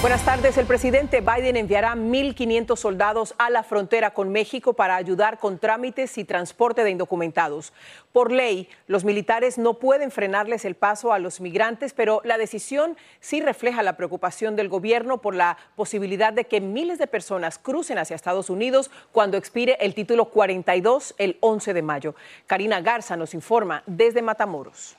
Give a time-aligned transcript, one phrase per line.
[0.00, 0.56] Buenas tardes.
[0.56, 6.18] El presidente Biden enviará 1.500 soldados a la frontera con México para ayudar con trámites
[6.18, 7.72] y transporte de indocumentados.
[8.12, 12.96] Por ley, los militares no pueden frenarles el paso a los migrantes, pero la decisión
[13.18, 17.98] sí refleja la preocupación del gobierno por la posibilidad de que miles de personas crucen
[17.98, 22.14] hacia Estados Unidos cuando expire el título 42 el 11 de mayo.
[22.46, 24.96] Karina Garza nos informa desde Matamoros.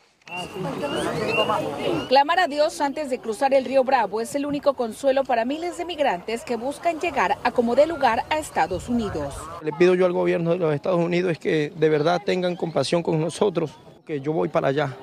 [2.08, 5.78] Clamar a Dios antes de cruzar el río Bravo es el único consuelo para miles
[5.78, 9.34] de migrantes que buscan llegar a como dé lugar a Estados Unidos.
[9.64, 13.20] Le pido yo al gobierno de los Estados Unidos que de verdad tengan compasión con
[13.20, 13.72] nosotros,
[14.06, 14.96] que yo voy para allá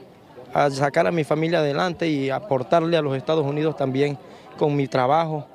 [0.55, 4.17] a sacar a mi familia adelante y aportarle a los Estados Unidos también
[4.57, 5.47] con mi trabajo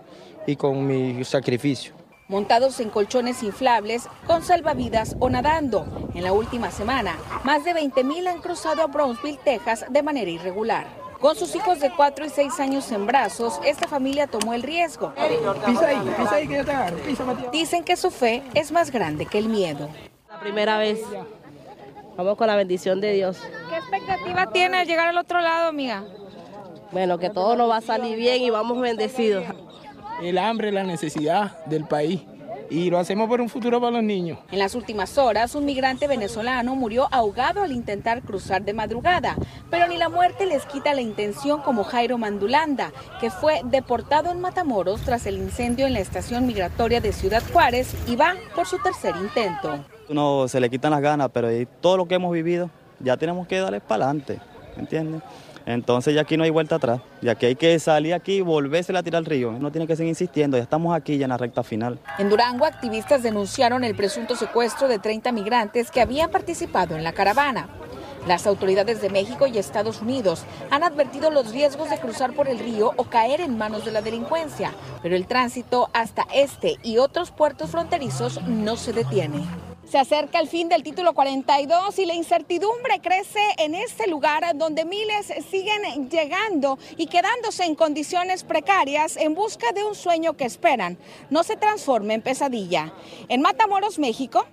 [0.45, 2.00] y con mi sacrificio
[2.31, 5.86] montados en colchones inflables, con salvavidas o nadando.
[6.16, 10.31] En la última semana, más de 20 mil han cruzado a Brownsville, Texas, de manera
[10.31, 10.88] irregular.
[11.19, 15.14] Con sus hijos de 4 y 6 años en brazos, esta familia tomó el riesgo.
[17.52, 19.90] Dicen que su fe es más grande que el miedo.
[20.30, 21.02] La primera vez.
[22.16, 23.38] Vamos con la bendición de Dios.
[23.69, 26.03] ¿Qué expectativa tiene al llegar al otro lado, amiga?
[26.92, 29.44] Bueno, que todo nos va a salir bien y vamos bendecidos
[30.21, 32.21] el hambre, la necesidad del país.
[32.69, 34.39] Y lo hacemos por un futuro para los niños.
[34.49, 39.35] En las últimas horas, un migrante venezolano murió ahogado al intentar cruzar de madrugada.
[39.69, 44.39] Pero ni la muerte les quita la intención como Jairo Mandulanda, que fue deportado en
[44.39, 48.77] Matamoros tras el incendio en la estación migratoria de Ciudad Juárez y va por su
[48.81, 49.83] tercer intento.
[50.07, 51.49] No se le quitan las ganas, pero
[51.81, 52.69] todo lo que hemos vivido,
[53.01, 54.39] ya tenemos que darle para adelante,
[54.77, 55.21] ¿entiendes?
[55.73, 58.95] Entonces ya aquí no hay vuelta atrás, ya que hay que salir aquí y volverse
[58.95, 59.51] a tirar al río.
[59.53, 61.99] No tiene que seguir insistiendo, ya estamos aquí ya en la recta final.
[62.17, 67.13] En Durango, activistas denunciaron el presunto secuestro de 30 migrantes que habían participado en la
[67.13, 67.69] caravana.
[68.27, 72.59] Las autoridades de México y Estados Unidos han advertido los riesgos de cruzar por el
[72.59, 77.31] río o caer en manos de la delincuencia, pero el tránsito hasta este y otros
[77.31, 79.70] puertos fronterizos no se detiene.
[79.91, 84.85] Se acerca el fin del título 42 y la incertidumbre crece en este lugar donde
[84.85, 90.97] miles siguen llegando y quedándose en condiciones precarias en busca de un sueño que esperan
[91.30, 92.94] no se transforme en pesadilla.
[93.28, 94.46] En Matamoros, México,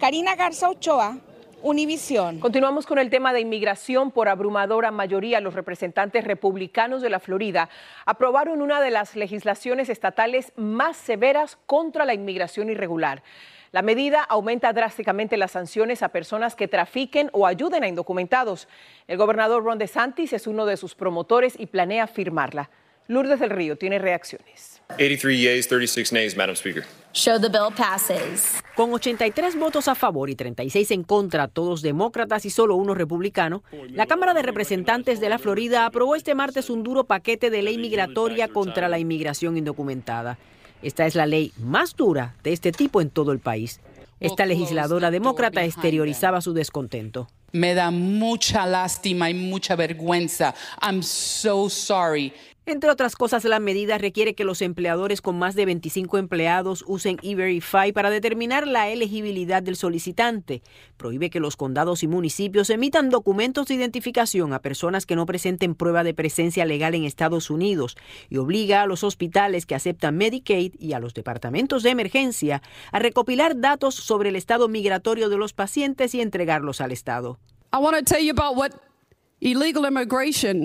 [0.00, 1.18] Karina Garza Ochoa,
[1.62, 2.40] Univisión.
[2.40, 4.10] Continuamos con el tema de inmigración.
[4.10, 7.68] Por abrumadora mayoría, los representantes republicanos de la Florida
[8.06, 13.22] aprobaron una de las legislaciones estatales más severas contra la inmigración irregular.
[13.72, 18.66] La medida aumenta drásticamente las sanciones a personas que trafiquen o ayuden a indocumentados.
[19.06, 22.68] El gobernador Ron DeSantis es uno de sus promotores y planea firmarla.
[23.06, 24.82] Lourdes del Río tiene reacciones.
[24.94, 26.84] 83 yeas, 36 nays, Madam Speaker.
[27.12, 28.60] Show the bill passes.
[28.74, 33.62] Con 83 votos a favor y 36 en contra, todos demócratas y solo uno republicano,
[33.90, 37.78] la Cámara de Representantes de la Florida aprobó este martes un duro paquete de ley
[37.78, 40.38] migratoria contra la inmigración indocumentada.
[40.82, 43.80] Esta es la ley más dura de este tipo en todo el país.
[44.20, 47.28] Esta legisladora demócrata exteriorizaba su descontento.
[47.52, 50.54] Me da mucha lástima y mucha vergüenza.
[50.82, 52.32] I'm so sorry.
[52.70, 57.16] Entre otras cosas, la medida requiere que los empleadores con más de 25 empleados usen
[57.20, 60.62] E-Verify para determinar la elegibilidad del solicitante.
[60.96, 65.74] Prohíbe que los condados y municipios emitan documentos de identificación a personas que no presenten
[65.74, 67.96] prueba de presencia legal en Estados Unidos
[68.28, 72.62] y obliga a los hospitales que aceptan Medicaid y a los departamentos de emergencia
[72.92, 77.40] a recopilar datos sobre el estado migratorio de los pacientes y entregarlos al Estado.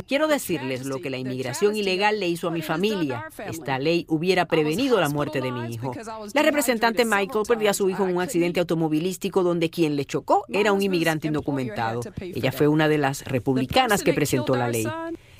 [0.05, 3.29] Quiero decirles lo que la inmigración ilegal le hizo a mi familia.
[3.47, 5.93] Esta ley hubiera prevenido la muerte de mi hijo.
[6.33, 10.45] La representante Michael perdió a su hijo en un accidente automovilístico donde quien le chocó
[10.49, 12.01] era un inmigrante indocumentado.
[12.19, 14.85] Ella fue una de las republicanas que presentó la ley.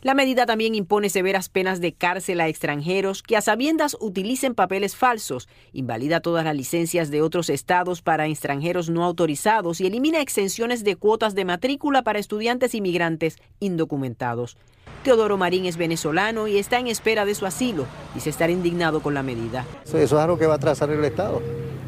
[0.06, 4.96] La medida también impone severas penas de cárcel a extranjeros que a sabiendas utilicen papeles
[4.96, 10.84] falsos, invalida todas las licencias de otros estados para extranjeros no autorizados y elimina exenciones
[10.84, 14.58] de cuotas de matrícula para estudiantes inmigrantes indocumentados.
[15.02, 17.88] Teodoro Marín es venezolano y está en espera de su asilo.
[18.14, 19.66] Dice estar indignado con la medida.
[19.86, 21.42] Eso es algo que va a trazar el Estado.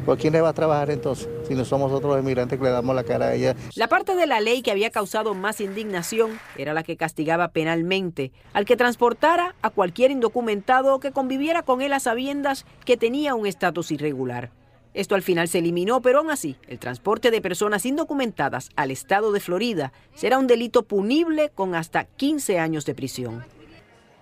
[0.08, 1.28] ¿Por quién le va a trabajar entonces?
[1.46, 3.54] Si no somos otros emigrantes que le damos la cara a ella.
[3.74, 8.32] La parte de la ley que había causado más indignación era la que castigaba penalmente
[8.54, 13.34] al que transportara a cualquier indocumentado o que conviviera con él a sabiendas que tenía
[13.34, 14.50] un estatus irregular.
[14.94, 19.30] Esto al final se eliminó, pero aún así, el transporte de personas indocumentadas al estado
[19.30, 23.44] de Florida será un delito punible con hasta 15 años de prisión.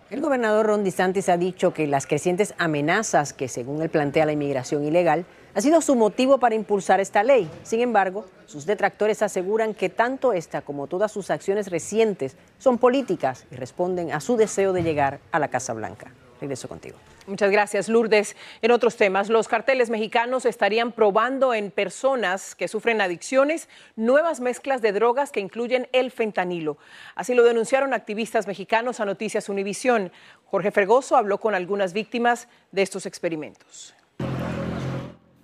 [0.08, 4.32] El gobernador Ron DeSantis ha dicho que las crecientes amenazas que, según él plantea la
[4.32, 7.50] inmigración ilegal, ha sido su motivo para impulsar esta ley.
[7.62, 13.46] Sin embargo, sus detractores aseguran que tanto esta como todas sus acciones recientes son políticas
[13.50, 16.12] y responden a su deseo de llegar a la Casa Blanca.
[16.42, 16.98] Regreso contigo.
[17.26, 18.36] Muchas gracias, Lourdes.
[18.60, 24.82] En otros temas, los carteles mexicanos estarían probando en personas que sufren adicciones nuevas mezclas
[24.82, 26.76] de drogas que incluyen el fentanilo.
[27.14, 30.12] Así lo denunciaron activistas mexicanos a Noticias Univisión.
[30.44, 33.94] Jorge Fregoso habló con algunas víctimas de estos experimentos.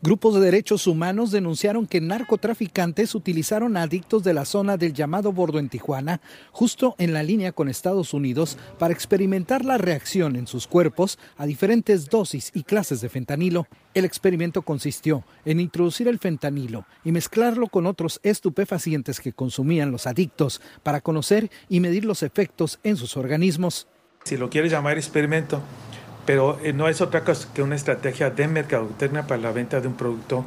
[0.05, 5.33] Grupos de derechos humanos denunciaron que narcotraficantes utilizaron a adictos de la zona del llamado
[5.33, 6.21] Bordo en Tijuana,
[6.51, 11.47] justo en la línea con Estados Unidos, para experimentar la reacción en sus cuerpos a
[11.47, 13.69] diferentes dosis y clases de fentanilo.
[13.95, 20.09] El experimento consistió en introducir el fentanilo y mezclarlo con otros estupefacientes que consumían los
[20.09, 23.87] adictos para conocer y medir los efectos en sus organismos.
[24.25, 25.63] Si lo quieres llamar experimento,
[26.27, 29.89] pero eh, no es otra cosa que una estrategia de mercadotecnia para la venta de
[29.89, 30.45] un producto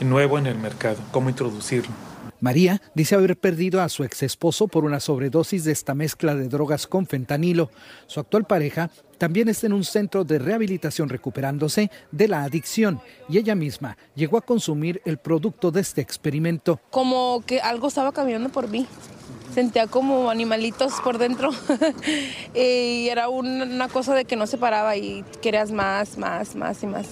[0.00, 1.92] nuevo en el mercado, cómo introducirlo.
[2.40, 6.48] María dice haber perdido a su ex esposo por una sobredosis de esta mezcla de
[6.48, 7.70] drogas con fentanilo.
[8.06, 13.38] Su actual pareja también está en un centro de rehabilitación recuperándose de la adicción y
[13.38, 16.80] ella misma llegó a consumir el producto de este experimento.
[16.90, 18.86] Como que algo estaba caminando por mí
[19.58, 21.50] sentía como animalitos por dentro
[22.54, 26.86] y era una cosa de que no se paraba y querías más, más, más y
[26.86, 27.08] más.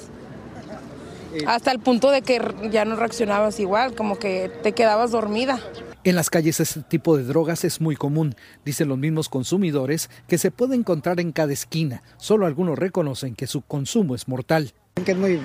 [1.45, 2.41] Hasta el punto de que
[2.71, 5.59] ya no reaccionabas igual, como que te quedabas dormida.
[6.05, 10.39] En las calles este tipo de drogas es muy común, dicen los mismos consumidores, que
[10.39, 12.05] se puede encontrar en cada esquina.
[12.17, 14.73] Solo algunos reconocen que su consumo es mortal.
[15.05, 15.41] Que es muy,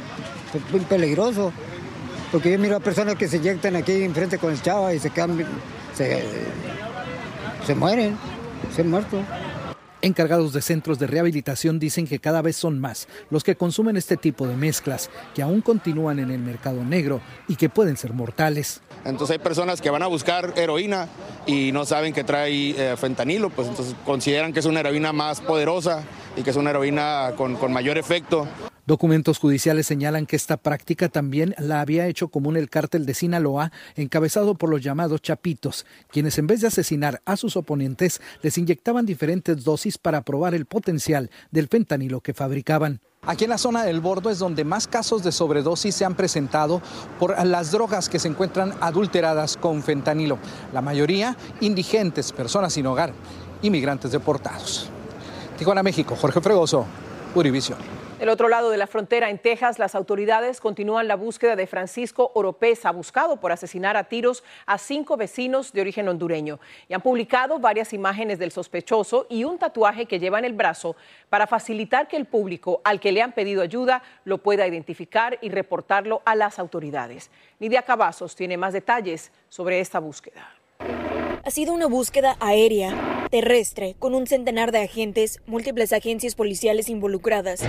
[0.71, 1.51] muy peligroso,
[2.31, 5.09] porque yo miro a personas que se inyectan aquí enfrente con el chava y se
[5.09, 5.43] quedan,
[5.95, 6.23] se,
[7.65, 8.17] se mueren,
[8.75, 9.17] se han muerto.
[10.03, 14.17] Encargados de centros de rehabilitación dicen que cada vez son más los que consumen este
[14.17, 18.81] tipo de mezclas, que aún continúan en el mercado negro y que pueden ser mortales.
[19.05, 21.07] Entonces hay personas que van a buscar heroína
[21.45, 25.39] y no saben que trae eh, fentanilo, pues entonces consideran que es una heroína más
[25.39, 26.03] poderosa
[26.35, 28.47] y que es una heroína con, con mayor efecto.
[28.91, 33.71] Documentos judiciales señalan que esta práctica también la había hecho común el cártel de Sinaloa,
[33.95, 39.05] encabezado por los llamados chapitos, quienes en vez de asesinar a sus oponentes, les inyectaban
[39.05, 42.99] diferentes dosis para probar el potencial del fentanilo que fabricaban.
[43.21, 46.81] Aquí en la zona del Bordo es donde más casos de sobredosis se han presentado
[47.17, 50.37] por las drogas que se encuentran adulteradas con fentanilo.
[50.73, 53.13] La mayoría indigentes, personas sin hogar,
[53.61, 54.89] inmigrantes deportados.
[55.57, 56.85] Tijuana, México, Jorge Fregoso,
[57.35, 58.00] Urivisión.
[58.21, 62.29] Del otro lado de la frontera, en Texas, las autoridades continúan la búsqueda de Francisco
[62.35, 66.59] Oropesa, buscado por asesinar a tiros a cinco vecinos de origen hondureño.
[66.87, 70.95] Y han publicado varias imágenes del sospechoso y un tatuaje que lleva en el brazo
[71.29, 75.49] para facilitar que el público al que le han pedido ayuda lo pueda identificar y
[75.49, 77.31] reportarlo a las autoridades.
[77.59, 80.47] Nidia Cavazos tiene más detalles sobre esta búsqueda.
[81.43, 87.61] Ha sido una búsqueda aérea, terrestre, con un centenar de agentes, múltiples agencias policiales involucradas.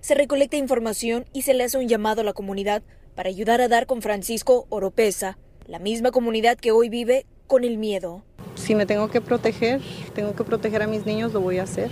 [0.00, 2.82] Se recolecta información y se le hace un llamado a la comunidad
[3.14, 7.76] para ayudar a dar con Francisco Oropesa, la misma comunidad que hoy vive con el
[7.76, 8.22] miedo.
[8.54, 9.82] Si me tengo que proteger,
[10.14, 11.90] tengo que proteger a mis niños, lo voy a hacer.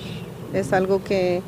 [0.55, 1.43] es algo que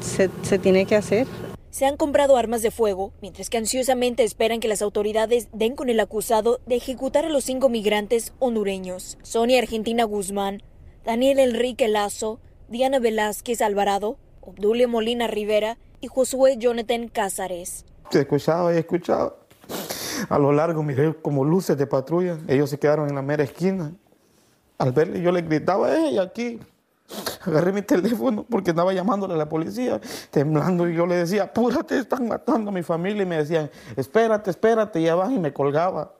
[0.00, 1.26] se, se tiene que hacer.
[1.72, 5.88] Se han comprado armas de fuego, mientras que ansiosamente esperan que las autoridades den con
[5.88, 9.16] el acusado de ejecutar a los cinco migrantes hondureños.
[9.22, 10.62] Sonia Argentina Guzmán,
[11.02, 17.86] Daniel Enrique Lazo, Diana Velázquez Alvarado, Obdulio Molina Rivera y Josué Jonathan Cázares.
[18.10, 19.34] Se escuchaba y escuchaba.
[20.28, 22.38] A lo largo miré como luces de patrulla.
[22.48, 23.94] Ellos se quedaron en la mera esquina.
[24.76, 26.60] Al verle yo le gritaba, ¡Ey, aquí!
[27.44, 31.98] Agarré mi teléfono porque estaba llamándole a la policía, temblando, y yo le decía, apúrate,
[31.98, 33.22] están matando a mi familia.
[33.22, 36.14] Y me decían, espérate, espérate, ya vas, y me colgaba.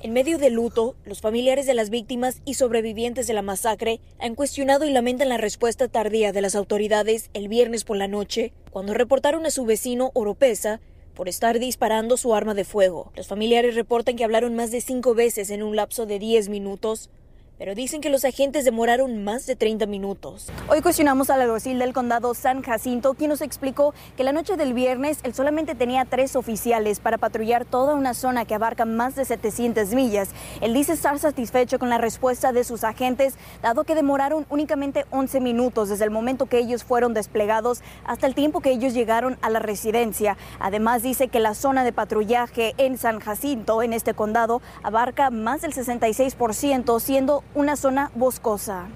[0.00, 4.36] En medio del luto, los familiares de las víctimas y sobrevivientes de la masacre han
[4.36, 8.94] cuestionado y lamentan la respuesta tardía de las autoridades el viernes por la noche, cuando
[8.94, 10.80] reportaron a su vecino Oropesa
[11.14, 13.10] por estar disparando su arma de fuego.
[13.16, 17.10] Los familiares reportan que hablaron más de cinco veces en un lapso de 10 minutos,
[17.58, 20.46] pero dicen que los agentes demoraron más de 30 minutos.
[20.68, 24.74] Hoy cuestionamos al alguacil del condado San Jacinto, quien nos explicó que la noche del
[24.74, 29.24] viernes él solamente tenía tres oficiales para patrullar toda una zona que abarca más de
[29.24, 30.30] 700 millas.
[30.60, 35.40] Él dice estar satisfecho con la respuesta de sus agentes, dado que demoraron únicamente 11
[35.40, 39.50] minutos desde el momento que ellos fueron desplegados hasta el tiempo que ellos llegaron a
[39.50, 40.36] la residencia.
[40.60, 45.62] Además dice que la zona de patrullaje en San Jacinto, en este condado, abarca más
[45.62, 48.88] del 66%, siendo una zona boscosa.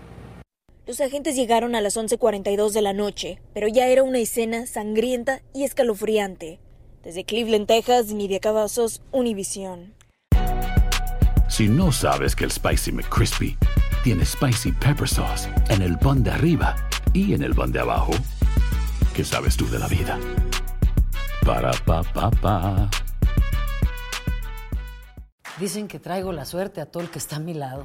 [0.87, 5.43] Los agentes llegaron a las 11:42 de la noche, pero ya era una escena sangrienta
[5.55, 6.59] y escalofriante.
[7.03, 9.95] Desde Cleveland, Texas, Nidia Cavazos, Univision.
[11.49, 13.57] Si no sabes que el Spicy McCrispy
[14.03, 16.77] tiene Spicy Pepper Sauce en el pan de arriba
[17.13, 18.13] y en el pan de abajo,
[19.15, 20.19] ¿qué sabes tú de la vida?
[21.45, 22.91] Para, pa, pa, pa.
[25.59, 27.85] Dicen que traigo la suerte a todo el que está a mi lado.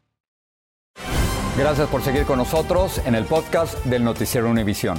[1.57, 4.97] Gracias por seguir con nosotros en el podcast del Noticiero Univisión.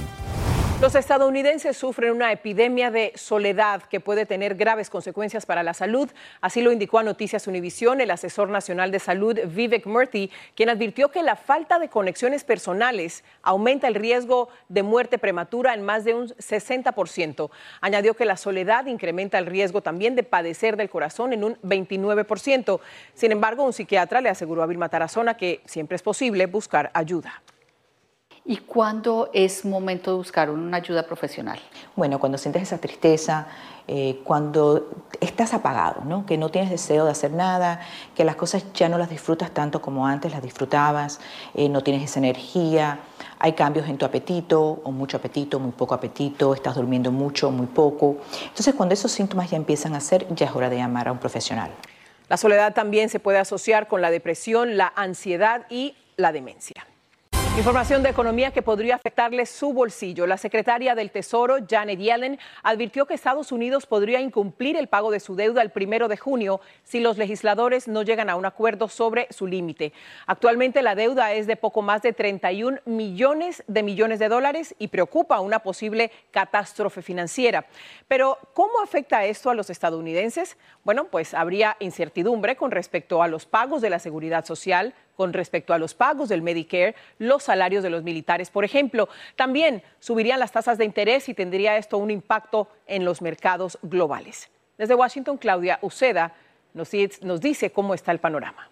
[0.81, 6.09] Los estadounidenses sufren una epidemia de soledad que puede tener graves consecuencias para la salud.
[6.41, 11.09] Así lo indicó a Noticias Univisión el asesor nacional de salud Vivek Murthy, quien advirtió
[11.09, 16.15] que la falta de conexiones personales aumenta el riesgo de muerte prematura en más de
[16.15, 17.49] un 60%.
[17.79, 22.81] Añadió que la soledad incrementa el riesgo también de padecer del corazón en un 29%.
[23.13, 27.41] Sin embargo, un psiquiatra le aseguró a Vilma Tarazona que siempre es posible buscar ayuda.
[28.45, 31.59] ¿Y cuándo es momento de buscar una ayuda profesional?
[31.95, 33.47] Bueno, cuando sientes esa tristeza,
[33.87, 36.25] eh, cuando estás apagado, ¿no?
[36.25, 37.79] que no tienes deseo de hacer nada,
[38.13, 41.21] que las cosas ya no las disfrutas tanto como antes las disfrutabas,
[41.53, 42.99] eh, no tienes esa energía,
[43.39, 47.67] hay cambios en tu apetito, o mucho apetito, muy poco apetito, estás durmiendo mucho, muy
[47.67, 48.17] poco.
[48.41, 51.17] Entonces, cuando esos síntomas ya empiezan a ser, ya es hora de llamar a un
[51.17, 51.71] profesional.
[52.27, 56.85] La soledad también se puede asociar con la depresión, la ansiedad y la demencia.
[57.55, 60.25] Información de economía que podría afectarle su bolsillo.
[60.25, 65.19] La secretaria del Tesoro, Janet Yellen, advirtió que Estados Unidos podría incumplir el pago de
[65.19, 69.27] su deuda el primero de junio si los legisladores no llegan a un acuerdo sobre
[69.29, 69.93] su límite.
[70.25, 74.87] Actualmente la deuda es de poco más de 31 millones de millones de dólares y
[74.87, 77.67] preocupa una posible catástrofe financiera.
[78.07, 80.57] Pero, ¿cómo afecta esto a los estadounidenses?
[80.83, 85.73] Bueno, pues habría incertidumbre con respecto a los pagos de la seguridad social, con respecto
[85.73, 89.09] a los pagos del Medicare, los salarios de los militares, por ejemplo.
[89.35, 94.49] También subirían las tasas de interés y tendría esto un impacto en los mercados globales.
[94.77, 96.33] Desde Washington, Claudia Uceda
[96.73, 96.89] nos,
[97.21, 98.69] nos dice cómo está el panorama.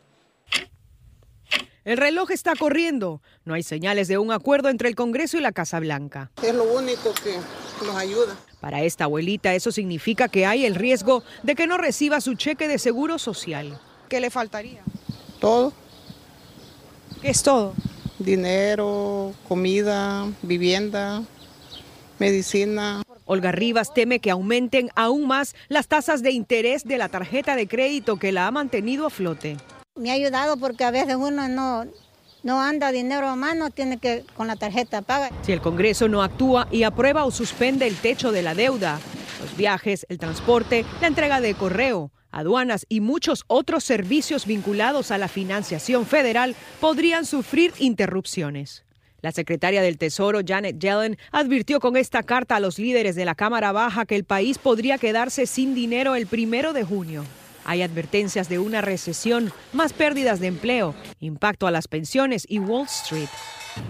[1.83, 3.21] El reloj está corriendo.
[3.43, 6.31] No hay señales de un acuerdo entre el Congreso y la Casa Blanca.
[6.43, 7.37] Es lo único que
[7.85, 8.35] nos ayuda.
[8.59, 12.67] Para esta abuelita eso significa que hay el riesgo de que no reciba su cheque
[12.67, 13.79] de seguro social.
[14.09, 14.83] ¿Qué le faltaría?
[15.39, 15.73] Todo.
[17.21, 17.75] ¿Qué es todo?
[18.17, 21.21] Dinero, comida, vivienda,
[22.17, 23.03] medicina.
[23.25, 27.67] Olga Rivas teme que aumenten aún más las tasas de interés de la tarjeta de
[27.67, 29.57] crédito que la ha mantenido a flote.
[29.95, 31.85] Me ha ayudado porque a veces uno no,
[32.41, 35.29] no anda dinero a mano, tiene que con la tarjeta paga.
[35.43, 38.99] Si el Congreso no actúa y aprueba o suspende el techo de la deuda,
[39.39, 45.17] los viajes, el transporte, la entrega de correo, aduanas y muchos otros servicios vinculados a
[45.17, 48.83] la financiación federal podrían sufrir interrupciones.
[49.21, 53.35] La secretaria del Tesoro, Janet Yellen, advirtió con esta carta a los líderes de la
[53.35, 57.23] Cámara Baja que el país podría quedarse sin dinero el primero de junio.
[57.63, 62.87] Hay advertencias de una recesión, más pérdidas de empleo, impacto a las pensiones y Wall
[62.87, 63.29] Street.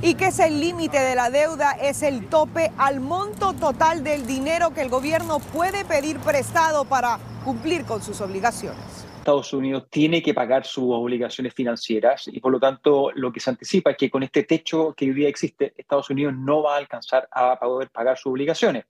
[0.02, 4.28] y que es el límite de la deuda, es el tope al monto total del
[4.28, 9.06] dinero que el gobierno puede pedir prestado para cumplir con sus obligaciones.
[9.18, 13.52] Estados Unidos tiene que pagar sus obligaciones financieras y por lo tanto lo que se
[13.52, 16.78] anticipa es que con este techo que hoy día existe, Estados Unidos no va a
[16.78, 18.86] alcanzar a poder pagar sus obligaciones.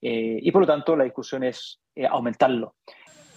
[0.00, 2.74] Eh, y por lo tanto la discusión es eh, aumentarlo.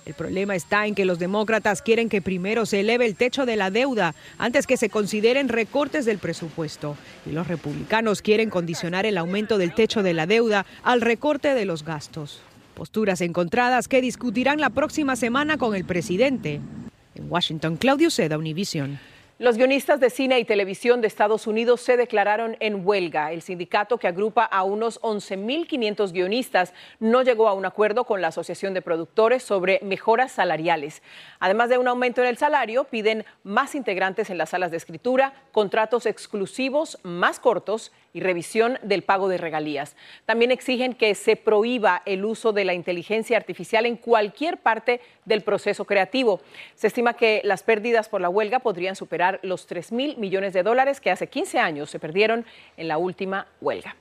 [0.05, 3.55] El problema está en que los demócratas quieren que primero se eleve el techo de
[3.55, 6.97] la deuda antes que se consideren recortes del presupuesto.
[7.25, 11.65] Y los republicanos quieren condicionar el aumento del techo de la deuda al recorte de
[11.65, 12.41] los gastos.
[12.79, 16.61] Posturas encontradas que discutirán la próxima semana con el presidente.
[17.13, 18.97] En Washington, Claudio Seda, Univision.
[19.37, 23.33] Los guionistas de cine y televisión de Estados Unidos se declararon en huelga.
[23.33, 28.29] El sindicato que agrupa a unos 11.500 guionistas no llegó a un acuerdo con la
[28.29, 31.01] Asociación de Productores sobre mejoras salariales.
[31.39, 35.33] Además de un aumento en el salario, piden más integrantes en las salas de escritura,
[35.51, 39.95] contratos exclusivos más cortos y revisión del pago de regalías.
[40.25, 45.41] También exigen que se prohíba el uso de la inteligencia artificial en cualquier parte del
[45.41, 46.41] proceso creativo.
[46.75, 50.63] Se estima que las pérdidas por la huelga podrían superar los 3 mil millones de
[50.63, 52.45] dólares que hace 15 años se perdieron
[52.77, 53.95] en la última huelga.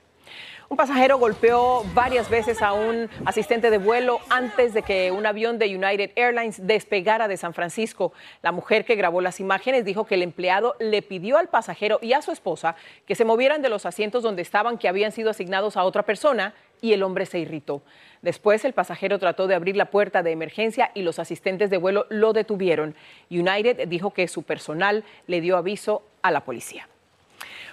[0.69, 5.57] Un pasajero golpeó varias veces a un asistente de vuelo antes de que un avión
[5.57, 8.13] de United Airlines despegara de San Francisco.
[8.43, 12.13] La mujer que grabó las imágenes dijo que el empleado le pidió al pasajero y
[12.13, 12.75] a su esposa
[13.07, 16.53] que se movieran de los asientos donde estaban que habían sido asignados a otra persona
[16.81, 17.81] y el hombre se irritó.
[18.21, 22.05] Después el pasajero trató de abrir la puerta de emergencia y los asistentes de vuelo
[22.09, 22.95] lo detuvieron.
[23.31, 26.87] United dijo que su personal le dio aviso a la policía.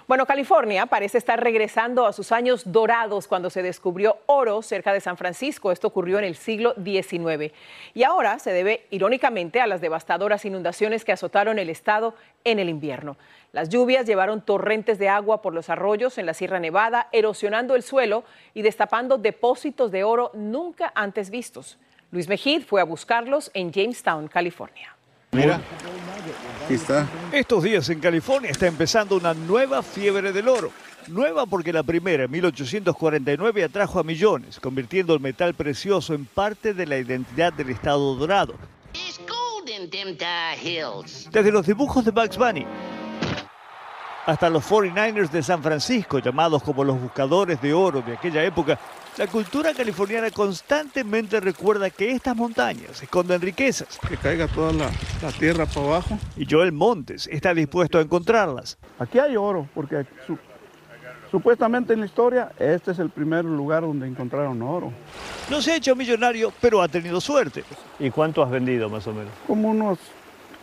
[0.08, 5.00] Bueno, California parece estar regresando a sus años dorados cuando se descubrió oro cerca de
[5.00, 5.72] San Francisco.
[5.72, 7.52] Esto ocurrió en el siglo XIX.
[7.92, 12.68] Y ahora se debe, irónicamente, a las devastadoras inundaciones que azotaron el estado en el
[12.68, 13.16] invierno.
[13.50, 17.82] Las lluvias llevaron torrentes de agua por los arroyos en la Sierra Nevada, erosionando el
[17.82, 18.22] suelo
[18.54, 21.78] y destapando depósitos de oro nunca antes vistos.
[22.12, 24.95] Luis Mejid fue a buscarlos en Jamestown, California.
[25.36, 25.60] Mira,
[26.64, 27.06] aquí está.
[27.32, 30.70] Estos días en California está empezando una nueva fiebre del oro.
[31.08, 36.74] Nueva porque la primera, en 1849, atrajo a millones, convirtiendo el metal precioso en parte
[36.74, 38.54] de la identidad del estado dorado.
[41.30, 42.66] Desde los dibujos de Bugs Bunny
[44.26, 48.78] hasta los 49ers de San Francisco, llamados como los buscadores de oro de aquella época,
[49.16, 53.98] la cultura californiana constantemente recuerda que estas montañas esconden riquezas.
[54.08, 54.90] Que caiga toda la,
[55.22, 56.18] la tierra para abajo.
[56.36, 58.76] Y Joel Montes está dispuesto a encontrarlas.
[58.98, 60.38] Aquí hay oro, porque su-
[61.30, 64.92] supuestamente en la historia este es el primer lugar donde encontraron oro.
[65.50, 67.64] No se ha hecho millonario, pero ha tenido suerte.
[67.98, 69.32] ¿Y cuánto has vendido más o menos?
[69.46, 69.98] Como unos,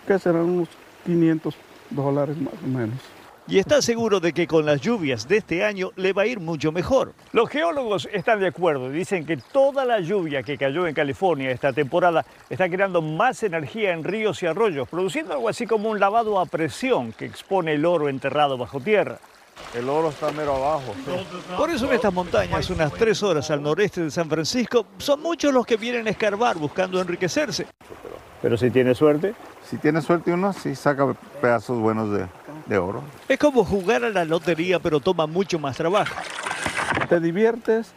[0.08, 0.42] ¿qué serán?
[0.44, 0.70] Unos
[1.06, 1.56] 500
[1.90, 3.00] dólares más o menos.
[3.48, 6.40] Y está seguro de que con las lluvias de este año le va a ir
[6.40, 7.14] mucho mejor.
[7.32, 11.52] Los geólogos están de acuerdo y dicen que toda la lluvia que cayó en California
[11.52, 16.00] esta temporada está creando más energía en ríos y arroyos, produciendo algo así como un
[16.00, 19.20] lavado a presión que expone el oro enterrado bajo tierra.
[19.76, 20.94] El oro está mero abajo.
[21.58, 25.54] Por eso en estas montañas, unas tres horas al noreste de San Francisco, son muchos
[25.54, 27.68] los que vienen a escarbar buscando enriquecerse.
[28.42, 29.36] Pero si tiene suerte.
[29.70, 32.28] Si tiene suerte uno, sí saca pedazos buenos de,
[32.66, 33.04] de oro.
[33.28, 36.16] Es como jugar a la lotería, pero toma mucho más trabajo.
[37.10, 37.92] Te diviertes,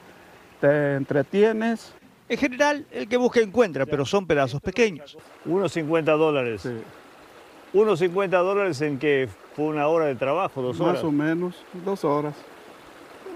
[0.61, 1.93] te entretienes.
[2.29, 5.17] En general, el que busca encuentra, pero son pedazos pequeños.
[5.45, 6.69] Unos 50 dólares.
[7.73, 10.95] Unos 50 dólares en que fue una hora de trabajo, dos horas.
[10.97, 12.35] Más o menos, dos horas.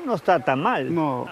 [0.04, 0.92] No está tan mal.
[0.94, 1.26] No.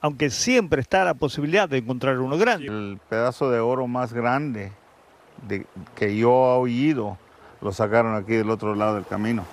[0.00, 2.66] Aunque siempre está la posibilidad de encontrar uno grande.
[2.66, 4.72] El pedazo de oro más grande
[5.46, 7.16] de- que yo he oído
[7.64, 9.44] lo sacaron aquí del otro lado del camino.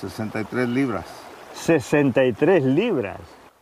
[0.00, 1.06] 63 libras.
[1.54, 3.18] 63 libras.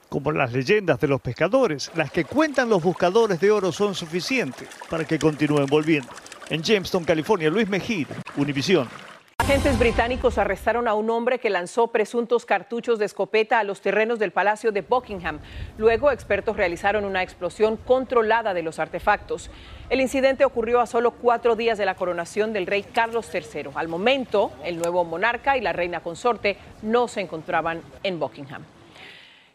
[0.09, 4.69] Como las leyendas de los pescadores, las que cuentan los buscadores de oro son suficientes
[4.89, 6.09] para que continúen volviendo.
[6.49, 8.89] En Jamestown, California, Luis Mejid, Univisión.
[9.43, 14.21] Agentes británicos arrestaron a un hombre que lanzó presuntos cartuchos de escopeta a los terrenos
[14.21, 15.41] del Palacio de Buckingham.
[15.79, 19.51] Luego, expertos realizaron una explosión controlada de los artefactos.
[19.91, 23.71] El incidente ocurrió a solo cuatro días de la coronación del rey Carlos III.
[23.75, 28.63] Al momento, el nuevo monarca y la reina consorte no se encontraban en Buckingham.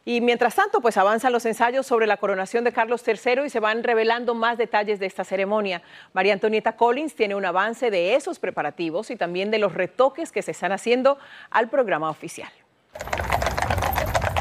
[0.07, 3.59] Y mientras tanto, pues avanzan los ensayos sobre la coronación de Carlos III y se
[3.59, 5.81] van revelando más detalles de esta ceremonia.
[6.13, 10.41] María Antonieta Collins tiene un avance de esos preparativos y también de los retoques que
[10.41, 11.17] se están haciendo
[11.49, 12.47] al programa oficial.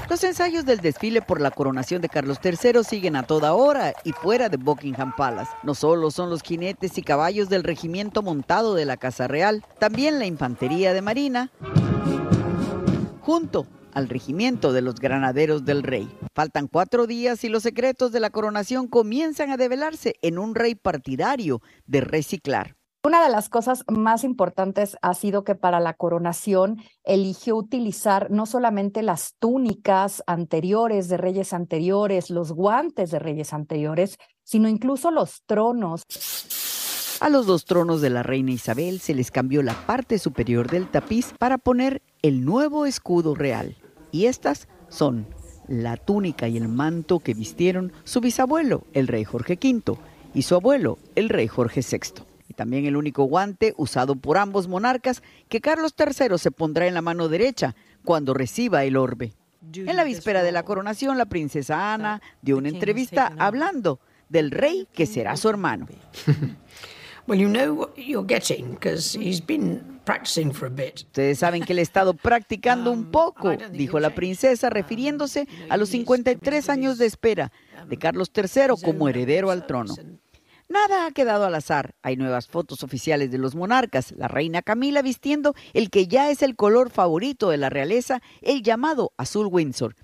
[0.08, 4.12] Los ensayos del desfile por la coronación de Carlos III siguen a toda hora y
[4.12, 5.50] fuera de Buckingham Palace.
[5.64, 10.20] No solo son los jinetes y caballos del regimiento montado de la Casa Real, también
[10.20, 11.50] la infantería de Marina,
[13.20, 13.66] junto
[13.96, 16.06] al regimiento de los granaderos del rey.
[16.34, 20.74] Faltan cuatro días y los secretos de la coronación comienzan a develarse en un rey
[20.74, 22.76] partidario de reciclar.
[23.02, 28.44] Una de las cosas más importantes ha sido que para la coronación eligió utilizar no
[28.44, 35.42] solamente las túnicas anteriores de reyes anteriores, los guantes de reyes anteriores, sino incluso los
[35.46, 36.02] tronos.
[37.20, 40.86] A los dos tronos de la reina Isabel se les cambió la parte superior del
[40.86, 43.74] tapiz para poner el nuevo escudo real.
[44.16, 45.26] Y estas son
[45.68, 49.98] la túnica y el manto que vistieron su bisabuelo, el rey Jorge V,
[50.32, 52.24] y su abuelo, el rey Jorge VI
[52.54, 57.02] también el único guante usado por ambos monarcas que Carlos III se pondrá en la
[57.02, 59.34] mano derecha cuando reciba el orbe.
[59.74, 64.00] En la víspera de la coronación, la princesa Ana dio una entrevista hablando
[64.30, 65.86] del rey que será su hermano.
[71.08, 75.88] Ustedes saben que él ha estado practicando un poco, dijo la princesa, refiriéndose a los
[75.88, 77.50] 53 años de espera
[77.88, 79.94] de Carlos III como heredero al trono.
[80.68, 81.94] Nada ha quedado al azar.
[82.02, 84.12] Hay nuevas fotos oficiales de los monarcas.
[84.12, 88.62] La reina Camila vistiendo el que ya es el color favorito de la realeza, el
[88.62, 89.94] llamado azul Windsor.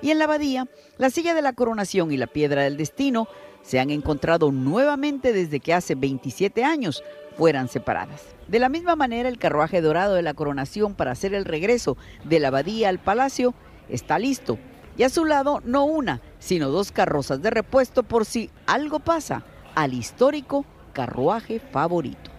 [0.00, 0.68] Y en la abadía,
[0.98, 3.26] la silla de la coronación y la piedra del destino
[3.64, 7.02] se han encontrado nuevamente desde que hace 27 años
[7.36, 8.22] fueran separadas.
[8.46, 12.38] De la misma manera, el carruaje dorado de la coronación para hacer el regreso de
[12.38, 13.54] la abadía al palacio
[13.88, 14.58] está listo
[14.96, 19.42] y a su lado no una, sino dos carrozas de repuesto por si algo pasa
[19.74, 22.30] al histórico carruaje favorito.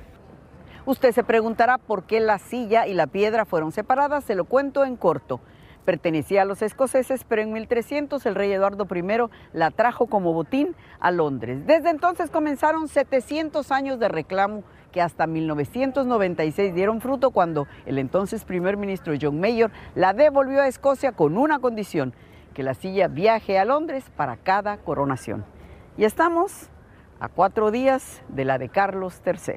[0.85, 4.85] Usted se preguntará por qué la silla y la piedra fueron separadas, se lo cuento
[4.85, 5.41] en corto.
[5.85, 9.03] Pertenecía a los escoceses, pero en 1300 el rey Eduardo I
[9.53, 11.65] la trajo como botín a Londres.
[11.65, 18.45] Desde entonces comenzaron 700 años de reclamo que hasta 1996 dieron fruto cuando el entonces
[18.45, 22.13] primer ministro John Mayor la devolvió a Escocia con una condición,
[22.53, 25.45] que la silla viaje a Londres para cada coronación.
[25.97, 26.69] Y estamos
[27.19, 29.55] a cuatro días de la de Carlos III.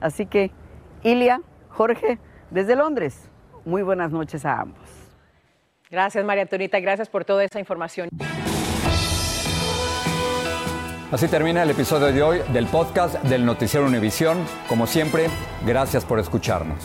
[0.00, 0.50] Así que,
[1.02, 2.18] Ilia, Jorge,
[2.50, 3.30] desde Londres,
[3.64, 4.85] muy buenas noches a ambos.
[5.90, 8.08] Gracias, María Antonita, gracias por toda esa información.
[11.12, 14.44] Así termina el episodio de hoy del podcast del Noticiero Univisión.
[14.68, 15.28] Como siempre,
[15.64, 16.82] gracias por escucharnos.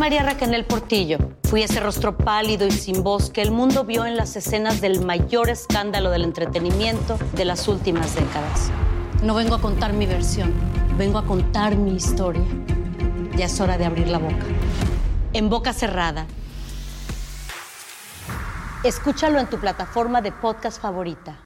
[0.00, 1.18] María Raquel Portillo.
[1.44, 5.04] Fui ese rostro pálido y sin voz que el mundo vio en las escenas del
[5.04, 8.70] mayor escándalo del entretenimiento de las últimas décadas.
[9.22, 10.54] No vengo a contar mi versión,
[10.96, 12.42] vengo a contar mi historia.
[13.36, 14.46] Ya es hora de abrir la boca.
[15.34, 16.24] En boca cerrada.
[18.82, 21.44] Escúchalo en tu plataforma de podcast favorita.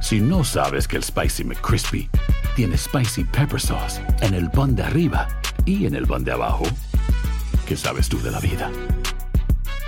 [0.00, 2.10] Si no sabes que el Spicy McCrispy
[2.56, 5.28] tiene spicy pepper sauce en el pan de arriba
[5.64, 6.64] y en el pan de abajo.
[7.70, 8.68] ¿Qué sabes tú de la vida?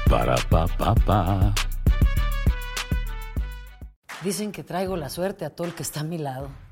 [0.09, 1.53] Para pa pa pa.
[4.23, 6.49] Dicen que traigo la suerte a todo el que está a mi lado